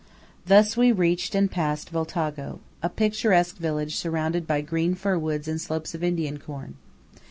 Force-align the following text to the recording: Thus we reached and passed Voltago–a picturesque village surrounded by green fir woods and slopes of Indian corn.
Thus 0.47 0.75
we 0.75 0.91
reached 0.91 1.35
and 1.35 1.51
passed 1.51 1.91
Voltago–a 1.91 2.89
picturesque 2.89 3.57
village 3.57 3.95
surrounded 3.97 4.47
by 4.47 4.61
green 4.61 4.95
fir 4.95 5.15
woods 5.19 5.47
and 5.47 5.61
slopes 5.61 5.93
of 5.93 6.03
Indian 6.03 6.39
corn. 6.39 6.73